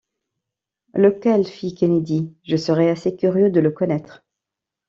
[0.95, 1.45] Lequel?
[1.45, 4.25] fit Kennedy; je serais assez curieux de le connaître.